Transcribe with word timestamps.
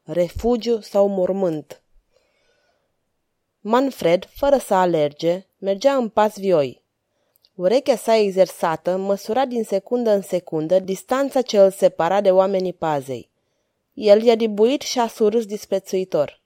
Refugiu 0.02 0.80
sau 0.80 1.08
mormânt 1.08 1.79
Manfred, 3.62 4.28
fără 4.34 4.58
să 4.58 4.74
alerge, 4.74 5.46
mergea 5.58 5.94
în 5.94 6.08
pas 6.08 6.38
vioi. 6.38 6.82
Urechea 7.54 7.96
sa 7.96 8.16
exersată 8.16 8.96
măsura 8.96 9.44
din 9.44 9.64
secundă 9.64 10.10
în 10.10 10.22
secundă 10.22 10.78
distanța 10.78 11.42
ce 11.42 11.58
îl 11.58 11.70
separa 11.70 12.20
de 12.20 12.30
oamenii 12.30 12.72
pazei. 12.72 13.30
El 13.92 14.22
i-a 14.22 14.34
dibuit 14.34 14.80
și 14.80 14.98
a 14.98 15.06
surâs 15.06 15.46
disprețuitor. 15.46 16.40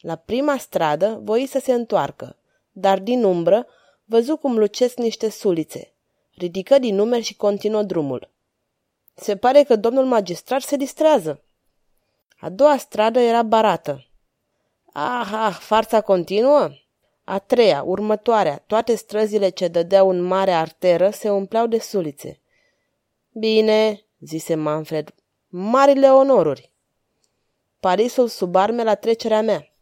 La 0.00 0.16
prima 0.16 0.56
stradă 0.56 1.20
voi 1.22 1.46
să 1.46 1.58
se 1.58 1.72
întoarcă, 1.72 2.36
dar 2.72 2.98
din 2.98 3.24
umbră 3.24 3.66
văzu 4.04 4.36
cum 4.36 4.58
lucesc 4.58 4.96
niște 4.96 5.28
sulițe. 5.28 5.92
Ridică 6.34 6.78
din 6.78 6.94
numeri 6.94 7.22
și 7.22 7.36
continuă 7.36 7.82
drumul. 7.82 8.30
Se 9.14 9.36
pare 9.36 9.62
că 9.62 9.76
domnul 9.76 10.04
magistrat 10.04 10.62
se 10.62 10.76
distrează. 10.76 11.42
A 12.38 12.48
doua 12.48 12.76
stradă 12.76 13.18
era 13.18 13.42
barată. 13.42 14.06
Ah, 14.96 15.30
ah, 15.32 15.56
farța 15.60 16.00
continuă? 16.00 16.70
A 17.24 17.38
treia, 17.38 17.82
următoarea, 17.82 18.62
toate 18.66 18.94
străzile 18.94 19.48
ce 19.48 19.68
dădeau 19.68 20.08
în 20.08 20.22
mare 20.22 20.50
arteră 20.50 21.10
se 21.10 21.30
umpleau 21.30 21.66
de 21.66 21.78
sulițe. 21.78 22.40
Bine, 23.32 24.04
zise 24.20 24.54
Manfred, 24.54 25.14
marile 25.48 26.10
onoruri. 26.10 26.72
Parisul 27.80 28.28
sub 28.28 28.56
arme 28.56 28.82
la 28.82 28.94
trecerea 28.94 29.42
mea. 29.42 29.72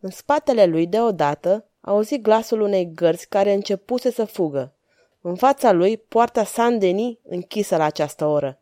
În 0.00 0.10
spatele 0.10 0.66
lui, 0.66 0.86
deodată, 0.86 1.64
auzi 1.80 2.18
glasul 2.18 2.60
unei 2.60 2.92
gărzi 2.94 3.28
care 3.28 3.52
începuse 3.52 4.10
să 4.10 4.24
fugă. 4.24 4.74
În 5.20 5.36
fața 5.36 5.72
lui, 5.72 5.96
poarta 5.96 6.44
Saint-Denis 6.44 7.16
închisă 7.22 7.76
la 7.76 7.84
această 7.84 8.24
oră. 8.24 8.58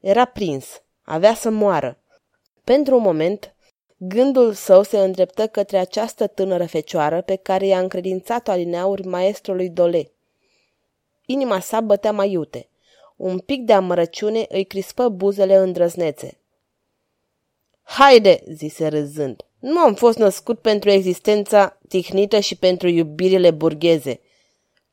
Era 0.00 0.24
prins. 0.24 0.82
Avea 1.02 1.34
să 1.34 1.50
moară. 1.50 1.98
Pentru 2.64 2.96
un 2.96 3.02
moment, 3.02 3.52
Gândul 4.00 4.52
său 4.52 4.82
se 4.82 4.98
îndreptă 4.98 5.46
către 5.46 5.78
această 5.78 6.26
tânără 6.26 6.66
fecioară 6.66 7.20
pe 7.20 7.36
care 7.36 7.66
i-a 7.66 7.78
încredințat-o 7.78 8.50
alineauri 8.50 9.06
maestrului 9.06 9.68
Dole. 9.68 10.10
Inima 11.26 11.60
sa 11.60 11.80
bătea 11.80 12.12
mai 12.12 12.30
iute. 12.30 12.68
Un 13.16 13.38
pic 13.38 13.62
de 13.62 13.72
amărăciune 13.72 14.46
îi 14.48 14.64
crispă 14.64 15.08
buzele 15.08 15.56
îndrăznețe. 15.56 16.40
Haide, 17.82 18.42
zise 18.52 18.86
râzând, 18.86 19.42
nu 19.58 19.78
am 19.78 19.94
fost 19.94 20.18
născut 20.18 20.58
pentru 20.58 20.90
existența 20.90 21.78
tihnită 21.88 22.38
și 22.38 22.56
pentru 22.56 22.88
iubirile 22.88 23.50
burgheze. 23.50 24.20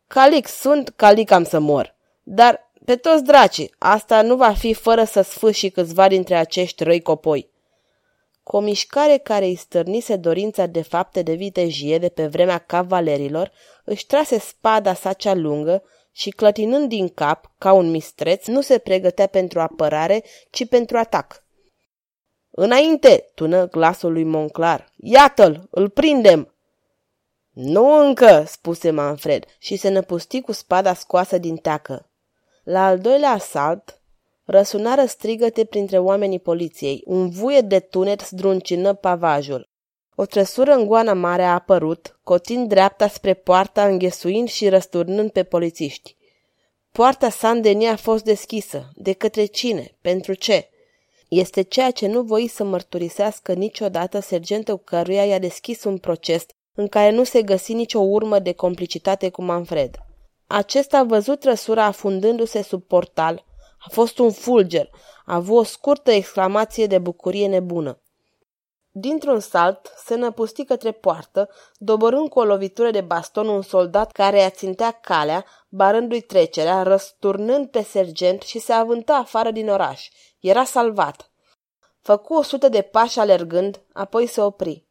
Calic 0.07 0.47
sunt, 0.47 0.89
calic 0.89 1.31
am 1.31 1.43
să 1.43 1.59
mor. 1.59 1.95
Dar, 2.23 2.71
pe 2.85 2.95
toți 2.95 3.23
dracii, 3.23 3.73
asta 3.77 4.21
nu 4.21 4.35
va 4.35 4.53
fi 4.53 4.73
fără 4.73 5.03
să 5.03 5.21
sfârși 5.21 5.69
câțiva 5.69 6.07
dintre 6.07 6.35
acești 6.35 6.83
răi 6.83 7.01
copoi. 7.01 7.49
Cu 8.45 8.55
o 8.55 8.59
mișcare 8.59 9.17
care 9.17 9.45
îi 9.45 9.55
stârnise 9.55 10.15
dorința 10.15 10.65
de 10.65 10.81
fapte 10.81 11.21
de 11.21 11.33
vitejie 11.33 11.97
de 11.97 12.09
pe 12.09 12.27
vremea 12.27 12.57
cavalerilor, 12.57 13.51
își 13.83 14.05
trase 14.05 14.39
spada 14.39 14.93
sa 14.93 15.13
cea 15.13 15.33
lungă 15.33 15.83
și, 16.11 16.29
clătinând 16.29 16.89
din 16.89 17.09
cap, 17.09 17.51
ca 17.57 17.71
un 17.71 17.89
mistreț, 17.89 18.45
nu 18.45 18.61
se 18.61 18.77
pregătea 18.77 19.27
pentru 19.27 19.59
apărare, 19.59 20.23
ci 20.49 20.67
pentru 20.67 20.97
atac. 20.97 21.43
Înainte!" 22.49 23.31
tună 23.35 23.67
glasul 23.67 24.11
lui 24.11 24.23
Monclar. 24.23 24.91
Iată-l! 24.95 25.67
Îl 25.71 25.89
prindem!" 25.89 26.53
Nu 27.51 27.97
încă!" 27.97 28.43
spuse 28.47 28.91
Manfred 28.91 29.45
și 29.59 29.75
se 29.75 29.89
năpusti 29.89 30.41
cu 30.41 30.51
spada 30.51 30.93
scoasă 30.93 31.37
din 31.37 31.55
teacă. 31.55 32.09
La 32.63 32.85
al 32.85 32.99
doilea 32.99 33.29
asalt, 33.29 33.94
Răsunară 34.45 35.05
strigăte 35.05 35.65
printre 35.65 35.97
oamenii 35.97 36.39
poliției. 36.39 37.03
Un 37.05 37.29
vuie 37.29 37.61
de 37.61 37.79
tunet 37.79 38.21
zdruncină 38.21 38.93
pavajul. 38.93 39.69
O 40.15 40.25
trăsură 40.25 40.71
în 40.71 40.85
goana 40.85 41.13
mare 41.13 41.43
a 41.43 41.53
apărut, 41.53 42.19
cotind 42.23 42.69
dreapta 42.69 43.07
spre 43.07 43.33
poarta, 43.33 43.85
înghesuind 43.85 44.47
și 44.47 44.69
răsturnând 44.69 45.31
pe 45.31 45.43
polițiști. 45.43 46.15
Poarta 46.91 47.29
Sandenia 47.29 47.91
a 47.91 47.95
fost 47.95 48.23
deschisă. 48.23 48.91
De 48.95 49.13
către 49.13 49.45
cine? 49.45 49.97
Pentru 50.01 50.33
ce? 50.33 50.69
Este 51.27 51.61
ceea 51.61 51.91
ce 51.91 52.07
nu 52.07 52.21
voi 52.21 52.47
să 52.47 52.63
mărturisească 52.63 53.53
niciodată 53.53 54.19
sergentul 54.19 54.77
căruia 54.77 55.25
i-a 55.25 55.39
deschis 55.39 55.83
un 55.83 55.97
proces 55.97 56.45
în 56.75 56.87
care 56.87 57.11
nu 57.11 57.23
se 57.23 57.41
găsi 57.41 57.73
nicio 57.73 57.99
urmă 57.99 58.39
de 58.39 58.51
complicitate 58.51 59.29
cu 59.29 59.43
Manfred. 59.43 59.95
Acesta 60.47 60.97
a 60.97 61.03
văzut 61.03 61.39
trăsura 61.39 61.83
afundându-se 61.83 62.61
sub 62.61 62.83
portal, 62.83 63.45
a 63.85 63.89
fost 63.91 64.17
un 64.17 64.31
fulger. 64.31 64.89
A 65.25 65.35
avut 65.35 65.57
o 65.57 65.63
scurtă 65.63 66.11
exclamație 66.11 66.87
de 66.87 66.97
bucurie 66.97 67.47
nebună. 67.47 67.99
Dintr-un 68.91 69.39
salt, 69.39 69.93
se 70.05 70.15
năpusti 70.15 70.65
către 70.65 70.91
poartă, 70.91 71.49
doborând 71.77 72.29
cu 72.29 72.39
o 72.39 72.43
lovitură 72.43 72.91
de 72.91 73.01
baston 73.01 73.47
un 73.47 73.61
soldat 73.61 74.11
care 74.11 74.41
a 74.41 74.49
țintea 74.49 74.91
calea, 74.91 75.45
barându-i 75.69 76.21
trecerea, 76.21 76.83
răsturnând 76.83 77.67
pe 77.67 77.83
sergent 77.83 78.41
și 78.41 78.59
se 78.59 78.73
avântă 78.73 79.11
afară 79.11 79.51
din 79.51 79.69
oraș. 79.69 80.09
Era 80.39 80.63
salvat. 80.63 81.31
Făcu 82.01 82.33
o 82.33 82.41
sută 82.41 82.69
de 82.69 82.81
pași 82.81 83.19
alergând, 83.19 83.81
apoi 83.93 84.27
se 84.27 84.41
opri. 84.41 84.85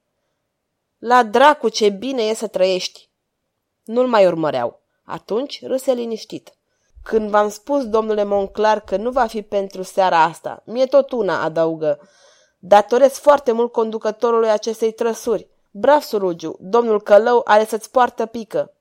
La 0.98 1.22
dracu, 1.22 1.68
ce 1.68 1.88
bine 1.88 2.22
e 2.22 2.34
să 2.34 2.46
trăiești! 2.46 3.08
Nu-l 3.84 4.06
mai 4.06 4.26
urmăreau. 4.26 4.80
Atunci 5.04 5.66
râse 5.66 5.92
liniștit. 5.92 6.54
Când 7.04 7.30
v-am 7.30 7.48
spus, 7.48 7.88
domnule 7.88 8.24
Monclar, 8.24 8.80
că 8.80 8.96
nu 8.96 9.10
va 9.10 9.26
fi 9.26 9.42
pentru 9.42 9.82
seara 9.82 10.22
asta, 10.22 10.62
mie 10.66 10.86
tot 10.86 11.12
una, 11.12 11.42
adăugă. 11.42 12.00
Datoresc 12.58 13.20
foarte 13.20 13.52
mult 13.52 13.72
conducătorului 13.72 14.50
acestei 14.50 14.92
trăsuri. 14.92 15.48
Brav, 15.70 16.00
surugiu, 16.00 16.56
domnul 16.60 17.02
Călău 17.02 17.40
are 17.44 17.64
să-ți 17.64 17.90
poartă 17.90 18.26
pică. 18.26 18.72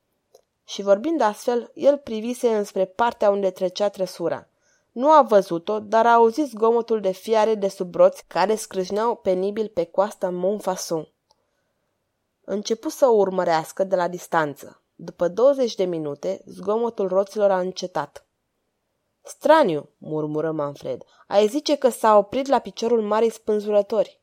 Și 0.65 0.81
vorbind 0.81 1.21
astfel, 1.21 1.71
el 1.73 1.97
privise 1.97 2.55
înspre 2.55 2.85
partea 2.85 3.29
unde 3.29 3.49
trecea 3.49 3.89
trăsura. 3.89 4.47
Nu 4.91 5.11
a 5.11 5.21
văzut-o, 5.21 5.79
dar 5.79 6.05
a 6.05 6.13
auzit 6.13 6.47
zgomotul 6.47 7.01
de 7.01 7.11
fiare 7.11 7.55
de 7.55 7.67
sub 7.67 7.87
broți 7.87 8.23
care 8.27 8.55
scrâșneau 8.55 9.15
penibil 9.15 9.67
pe 9.67 9.83
coasta 9.85 10.29
Montfasson. 10.29 11.07
Începu 12.43 12.89
să 12.89 13.05
o 13.05 13.15
urmărească 13.15 13.83
de 13.83 13.95
la 13.95 14.07
distanță. 14.07 14.82
După 14.95 15.27
20 15.27 15.75
de 15.75 15.83
minute, 15.83 16.41
zgomotul 16.45 17.07
roților 17.07 17.51
a 17.51 17.59
încetat. 17.59 18.25
Straniu, 19.21 19.89
murmură 19.97 20.51
Manfred. 20.51 21.03
Ai 21.27 21.47
zice 21.47 21.75
că 21.75 21.89
s-a 21.89 22.17
oprit 22.17 22.47
la 22.47 22.59
piciorul 22.59 23.01
marii 23.01 23.29
spânzurători. 23.29 24.21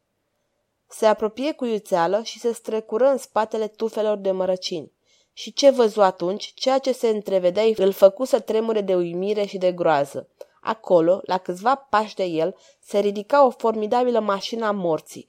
Se 0.87 1.07
apropie 1.07 1.53
cu 1.53 1.65
iuțeală 1.65 2.23
și 2.23 2.39
se 2.39 2.53
strecură 2.53 3.07
în 3.07 3.17
spatele 3.17 3.67
tufelor 3.69 4.17
de 4.17 4.31
mărăcini. 4.31 4.93
Și 5.33 5.53
ce 5.53 5.71
văzu 5.71 6.01
atunci, 6.01 6.53
ceea 6.55 6.79
ce 6.79 6.93
se 6.93 7.09
întrevedea 7.09 7.65
îl 7.77 7.93
făcu 7.93 8.25
să 8.25 8.41
tremure 8.41 8.81
de 8.81 8.95
uimire 8.95 9.45
și 9.45 9.59
de 9.59 9.73
groază. 9.73 10.29
Acolo, 10.61 11.21
la 11.23 11.39
câțiva 11.39 11.75
pași 11.75 12.15
de 12.15 12.25
el, 12.25 12.57
se 12.81 12.99
ridica 12.99 13.47
o 13.47 13.51
formidabilă 13.51 14.21
mașină 14.21 14.67
a 14.67 14.71
morții, 14.71 15.29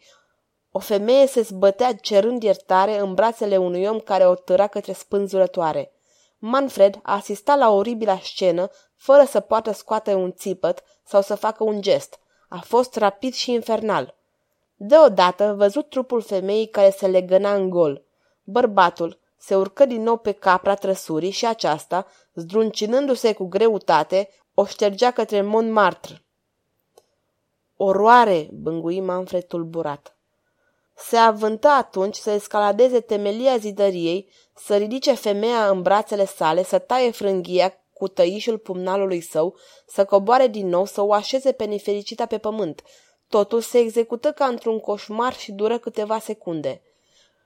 o 0.71 0.79
femeie 0.79 1.27
se 1.27 1.41
zbătea 1.41 1.95
cerând 1.95 2.43
iertare 2.43 2.99
în 2.99 3.13
brațele 3.13 3.57
unui 3.57 3.85
om 3.85 3.99
care 3.99 4.27
o 4.27 4.35
tăra 4.35 4.67
către 4.67 4.93
spânzurătoare. 4.93 5.91
Manfred 6.37 6.99
asista 7.03 7.55
la 7.55 7.69
oribila 7.69 8.19
scenă 8.19 8.69
fără 8.95 9.23
să 9.23 9.39
poată 9.39 9.71
scoate 9.71 10.13
un 10.13 10.31
țipăt 10.33 10.83
sau 11.03 11.21
să 11.21 11.35
facă 11.35 11.63
un 11.63 11.81
gest. 11.81 12.19
A 12.49 12.59
fost 12.59 12.95
rapid 12.95 13.33
și 13.33 13.51
infernal. 13.51 14.15
Deodată 14.75 15.53
văzut 15.57 15.89
trupul 15.89 16.21
femeii 16.21 16.67
care 16.67 16.89
se 16.89 17.07
legăna 17.07 17.53
în 17.53 17.69
gol. 17.69 18.03
Bărbatul 18.43 19.19
se 19.37 19.55
urcă 19.55 19.85
din 19.85 20.01
nou 20.01 20.17
pe 20.17 20.31
capra 20.31 20.75
trăsurii 20.75 21.29
și 21.31 21.45
aceasta, 21.45 22.05
zdruncinându-se 22.33 23.33
cu 23.33 23.45
greutate, 23.45 24.29
o 24.53 24.65
ștergea 24.65 25.11
către 25.11 25.41
Montmartre. 25.41 26.25
Oroare, 27.75 28.49
bângui 28.51 28.99
Manfred 28.99 29.43
tulburat. 29.43 30.15
Se 31.07 31.17
avântă 31.17 31.67
atunci 31.67 32.15
să 32.15 32.31
escaladeze 32.31 32.99
temelia 32.99 33.57
zidăriei, 33.57 34.29
să 34.55 34.77
ridice 34.77 35.13
femeia 35.13 35.69
în 35.69 35.81
brațele 35.81 36.25
sale, 36.25 36.63
să 36.63 36.79
taie 36.79 37.11
frânghia 37.11 37.81
cu 37.93 38.07
tăișul 38.07 38.57
pumnalului 38.57 39.21
său, 39.21 39.55
să 39.87 40.05
coboare 40.05 40.47
din 40.47 40.67
nou, 40.67 40.85
să 40.85 41.01
o 41.01 41.13
așeze 41.13 41.51
pe 41.51 41.65
nefericita 41.65 42.25
pe 42.25 42.37
pământ. 42.37 42.83
Totul 43.27 43.61
se 43.61 43.77
execută 43.77 44.31
ca 44.31 44.45
într-un 44.45 44.79
coșmar 44.79 45.33
și 45.33 45.51
dură 45.51 45.77
câteva 45.77 46.19
secunde. 46.19 46.81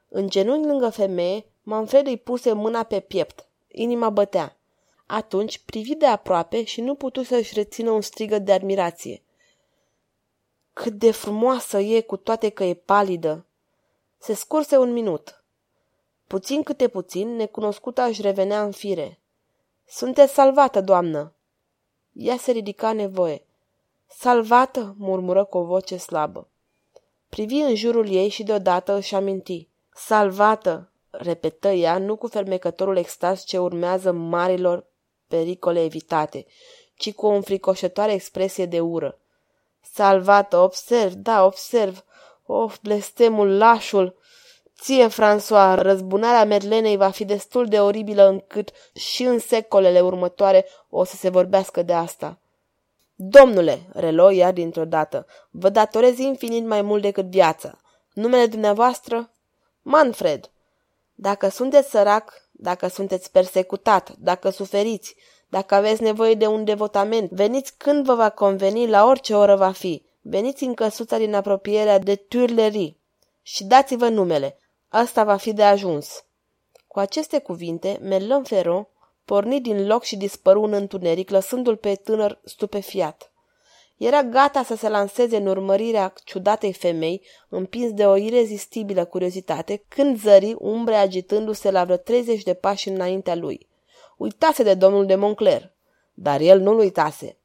În 0.10 0.30
genunchi 0.30 0.68
lângă 0.68 0.90
femeie, 0.90 1.46
Manfred 1.64 2.08
îi 2.08 2.18
puse 2.18 2.54
mâna 2.54 2.84
pe 2.84 3.00
piept. 3.00 3.48
Inima 3.68 4.10
bătea. 4.10 4.58
Atunci 5.06 5.58
privi 5.58 5.96
de 5.96 6.06
aproape 6.06 6.64
și 6.64 6.82
nu 6.82 6.96
putu 6.96 7.24
să-și 7.24 7.54
rețină 7.54 7.92
un 7.92 8.02
strigă 8.02 8.40
de 8.40 8.52
admirație. 8.52 9.25
Cât 10.82 10.94
de 10.94 11.12
frumoasă 11.12 11.80
e, 11.80 12.02
cu 12.02 12.18
toate 12.18 12.50
că 12.50 12.64
e 12.64 12.74
palidă! 12.74 13.46
Se 14.18 14.34
scurse 14.34 14.78
un 14.78 14.92
minut. 14.92 15.44
Puțin 16.28 16.64
câte 16.64 16.88
puțin, 16.88 17.36
necunoscuta 17.36 18.06
își 18.06 18.22
revenea 18.22 18.64
în 18.64 18.72
fire. 18.72 19.20
Sunteți 19.88 20.34
salvată, 20.34 20.82
doamnă! 20.82 21.34
Ea 22.12 22.38
se 22.38 22.52
ridica 22.52 22.94
nevoie. 22.94 23.46
Salvată, 24.08 24.96
murmură 24.98 25.46
cu 25.46 25.58
o 25.58 25.64
voce 25.64 25.98
slabă. 25.98 26.48
Privi 27.30 27.56
în 27.56 27.76
jurul 27.76 28.10
ei 28.10 28.30
și 28.30 28.44
deodată 28.44 28.94
își 28.94 29.16
aminti. 29.16 29.68
Salvată, 29.94 30.92
repetă 31.10 31.68
ea, 31.68 31.98
nu 31.98 32.16
cu 32.16 32.28
fermecătorul 32.28 32.98
extaz 32.98 33.44
ce 33.44 33.60
urmează 33.60 34.12
marilor 34.12 34.86
pericole 35.28 35.84
evitate, 35.84 36.46
ci 36.96 37.14
cu 37.14 37.26
o 37.26 37.30
înfricoșătoare 37.30 38.14
expresie 38.14 38.66
de 38.66 38.80
ură. 38.80 39.20
Salvată, 39.94 40.58
observ, 40.58 41.14
da, 41.14 41.46
observ. 41.46 42.04
Of, 42.46 42.78
blestemul, 42.82 43.58
lașul! 43.58 44.18
Ție, 44.80 45.08
François, 45.08 45.76
răzbunarea 45.76 46.46
Merlenei 46.46 46.98
va 46.98 47.10
fi 47.10 47.26
destul 47.26 47.66
de 47.66 47.80
oribilă 47.80 48.28
încât 48.28 48.72
și 48.94 49.24
în 49.24 49.40
secolele 49.40 50.02
următoare 50.02 50.66
o 50.90 51.04
să 51.04 51.16
se 51.16 51.30
vorbească 51.30 51.82
de 51.82 51.94
asta. 51.94 52.40
Domnule, 53.16 53.80
relo 53.94 54.32
ea 54.32 54.52
dintr-o 54.52 54.86
dată, 54.86 55.26
vă 55.50 55.70
datorez 55.70 56.18
infinit 56.18 56.66
mai 56.66 56.82
mult 56.82 57.02
decât 57.02 57.26
viața. 57.26 57.80
Numele 58.14 58.46
dumneavoastră? 58.46 59.30
Manfred. 59.82 60.52
Dacă 61.14 61.48
sunteți 61.48 61.90
sărac, 61.90 62.34
dacă 62.52 62.88
sunteți 62.88 63.32
persecutat, 63.32 64.16
dacă 64.18 64.50
suferiți, 64.50 65.16
dacă 65.50 65.76
aveți 65.76 66.02
nevoie 66.02 66.34
de 66.34 66.48
un 66.48 66.64
devotament, 66.64 67.32
veniți 67.32 67.74
când 67.78 68.06
vă 68.06 68.16
va 68.16 68.30
conveni, 68.30 68.88
la 68.88 69.06
orice 69.06 69.34
oră 69.34 69.56
va 69.56 69.72
fi. 69.72 70.04
Veniți 70.22 70.64
în 70.64 70.74
căsuța 70.74 71.18
din 71.18 71.34
apropierea 71.34 72.00
de 72.00 72.16
Turlerii 72.16 73.00
și 73.42 73.64
dați-vă 73.64 74.08
numele. 74.08 74.60
Asta 74.90 75.24
va 75.24 75.36
fi 75.36 75.54
de 75.54 75.64
ajuns. 75.64 76.26
Cu 76.88 77.00
aceste 77.00 77.40
cuvinte, 77.40 78.00
Mellon 78.02 78.44
Ferro 78.44 78.88
porni 79.26 79.62
din 79.62 79.88
loc 79.88 80.04
și 80.04 80.16
dispăru 80.16 80.62
în 80.62 80.74
întuneric, 80.74 81.30
lăsându-l 81.30 81.76
pe 81.76 81.96
tânăr 81.96 82.40
stupefiat. 82.44 83.32
Era 83.98 84.24
gata 84.24 84.64
să 84.64 84.76
se 84.76 84.90
lanseze 84.90 85.38
în 85.38 85.48
urmărirea 85.48 86.14
ciudatei 86.24 86.74
femei, 86.74 87.22
împins 87.50 87.92
de 87.92 88.06
o 88.06 88.16
irezistibilă 88.16 89.06
curiozitate, 89.06 89.84
când 89.88 90.20
zări 90.20 90.56
umbre 90.58 90.96
agitându-se 90.96 91.72
la 91.72 91.84
vreo 91.84 91.98
30 91.98 92.44
de 92.44 92.54
pași 92.54 92.90
înaintea 92.90 93.36
lui. 93.36 93.68
Uitase 94.18 94.64
de 94.64 94.74
domnul 94.74 95.06
de 95.06 95.16
Moncler, 95.16 95.72
dar 96.14 96.40
el 96.40 96.60
nu-l 96.60 96.78
uitase. 96.78 97.38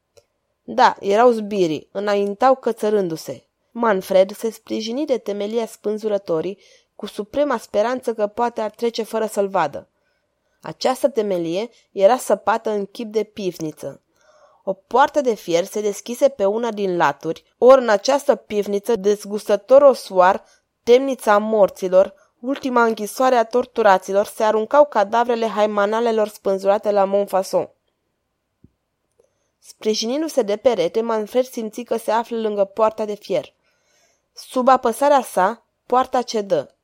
Da, 0.62 0.96
erau 1.00 1.30
zbirii, 1.30 1.88
înaintau 1.92 2.54
cățărându-se. 2.54 3.44
Manfred 3.70 4.36
se 4.36 4.50
sprijini 4.50 5.06
de 5.06 5.18
temelia 5.18 5.66
spânzurătorii 5.66 6.58
cu 6.96 7.06
suprema 7.06 7.56
speranță 7.56 8.14
că 8.14 8.26
poate 8.26 8.60
ar 8.60 8.70
trece 8.70 9.02
fără 9.02 9.26
să-l 9.26 9.48
vadă. 9.48 9.88
Această 10.62 11.08
temelie 11.08 11.70
era 11.92 12.16
săpată 12.16 12.70
în 12.70 12.86
chip 12.86 13.12
de 13.12 13.22
pivniță. 13.22 14.02
O 14.64 14.72
poartă 14.72 15.20
de 15.20 15.34
fier 15.34 15.64
se 15.64 15.80
deschise 15.80 16.28
pe 16.28 16.44
una 16.44 16.70
din 16.70 16.96
laturi, 16.96 17.54
ori 17.58 17.80
în 17.80 17.88
această 17.88 18.34
pivniță, 18.34 18.96
dezgustător 18.96 19.82
osoar, 19.82 20.44
temnița 20.82 21.38
morților, 21.38 22.14
ultima 22.40 22.84
închisoare 22.84 23.34
a 23.34 23.44
torturaților, 23.44 24.26
se 24.26 24.44
aruncau 24.44 24.86
cadavrele 24.86 25.46
haimanalelor 25.46 26.28
spânzurate 26.28 26.90
la 26.90 27.04
Montfason. 27.04 27.70
Sprijinindu-se 29.58 30.42
de 30.42 30.56
perete, 30.56 31.00
Manfred 31.00 31.44
simți 31.44 31.82
că 31.82 31.96
se 31.96 32.10
află 32.10 32.40
lângă 32.40 32.64
poarta 32.64 33.04
de 33.04 33.14
fier. 33.14 33.54
Sub 34.32 34.68
apăsarea 34.68 35.22
sa, 35.22 35.66
poarta 35.86 36.22
cedă. 36.22 36.74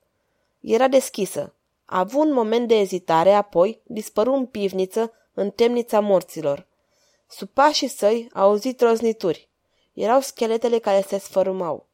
Era 0.60 0.88
deschisă. 0.88 1.54
A 1.84 1.98
avut 1.98 2.24
un 2.24 2.32
moment 2.32 2.68
de 2.68 2.74
ezitare, 2.74 3.32
apoi 3.32 3.80
dispăru 3.84 4.32
în 4.32 4.46
pivniță, 4.46 5.12
în 5.34 5.50
temnița 5.50 6.00
morților. 6.00 6.66
Sub 7.26 7.48
pașii 7.48 7.88
săi 7.88 8.28
a 8.32 8.40
auzit 8.40 8.80
roznituri. 8.80 9.48
Erau 9.92 10.20
scheletele 10.20 10.78
care 10.78 11.04
se 11.08 11.18
sfărâmau. 11.18 11.86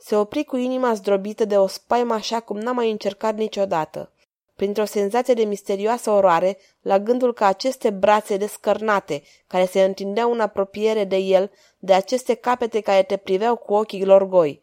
Se 0.00 0.16
opri 0.16 0.44
cu 0.44 0.56
inima 0.56 0.94
zdrobită 0.94 1.44
de 1.44 1.58
o 1.58 1.66
spaimă 1.66 2.14
așa 2.14 2.40
cum 2.40 2.58
n-a 2.58 2.72
mai 2.72 2.90
încercat 2.90 3.34
niciodată. 3.34 4.12
Printr-o 4.56 4.84
senzație 4.84 5.34
de 5.34 5.44
misterioasă 5.44 6.10
oroare, 6.10 6.58
la 6.80 6.98
gândul 6.98 7.32
că 7.32 7.44
aceste 7.44 7.90
brațe 7.90 8.36
descărnate, 8.36 9.22
care 9.46 9.66
se 9.66 9.82
întindeau 9.82 10.32
în 10.32 10.40
apropiere 10.40 11.04
de 11.04 11.16
el, 11.16 11.50
de 11.78 11.92
aceste 11.92 12.34
capete 12.34 12.80
care 12.80 13.02
te 13.02 13.16
priveau 13.16 13.56
cu 13.56 13.74
ochii 13.74 14.04
lor 14.04 14.28
goi. 14.28 14.60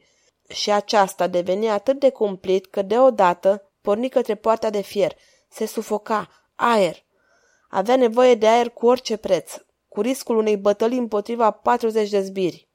Și 0.47 0.71
aceasta 0.71 1.27
deveni 1.27 1.69
atât 1.69 1.99
de 1.99 2.09
cumplit 2.09 2.65
că 2.65 2.81
deodată 2.81 3.71
porni 3.81 4.09
către 4.09 4.35
poarta 4.35 4.69
de 4.69 4.81
fier. 4.81 5.15
Se 5.49 5.65
sufoca. 5.65 6.29
Aer. 6.55 7.05
Avea 7.69 7.95
nevoie 7.95 8.35
de 8.35 8.47
aer 8.47 8.69
cu 8.69 8.87
orice 8.87 9.17
preț, 9.17 9.53
cu 9.87 10.01
riscul 10.01 10.37
unei 10.37 10.57
bătălii 10.57 10.97
împotriva 10.97 11.51
40 11.51 12.09
de 12.09 12.21
zbiri. 12.21 12.69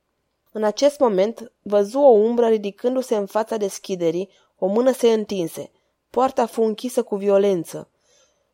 În 0.52 0.64
acest 0.64 0.98
moment 0.98 1.52
văzu 1.62 1.98
o 1.98 2.10
umbră 2.10 2.46
ridicându-se 2.46 3.16
în 3.16 3.26
fața 3.26 3.56
deschiderii, 3.56 4.28
o 4.58 4.66
mână 4.66 4.92
se 4.92 5.12
întinse. 5.12 5.70
Poarta 6.10 6.46
fu 6.46 6.62
închisă 6.62 7.02
cu 7.02 7.16
violență. 7.16 7.90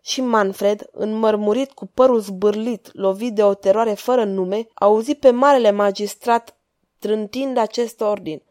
Și 0.03 0.21
Manfred, 0.21 0.89
înmărmurit 0.93 1.73
cu 1.73 1.87
părul 1.87 2.21
zbârlit, 2.21 2.91
lovit 2.93 3.35
de 3.35 3.43
o 3.43 3.55
teroare 3.55 3.95
fără 3.95 4.25
nume, 4.25 4.67
auzi 4.75 5.15
pe 5.15 5.31
marele 5.31 5.71
magistrat 5.71 6.57
trântind 6.99 7.57
acest 7.57 8.01
ordin. 8.01 8.43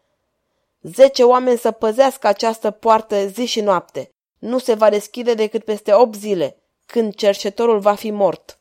Zece 0.82 1.24
oameni 1.24 1.58
să 1.58 1.72
păzească 1.72 2.28
această 2.28 2.72
poartă 2.72 3.26
zi 3.28 3.46
și 3.46 3.62
noapte. 3.62 4.12
Nu 4.40 4.58
se 4.58 4.74
va 4.74 4.90
deschide 4.90 5.34
decât 5.34 5.64
peste 5.64 5.94
opt 5.94 6.16
zile, 6.16 6.58
când 6.86 7.16
cercetorul 7.16 7.80
va 7.80 7.96
fi 7.96 8.12
mort. 8.12 8.60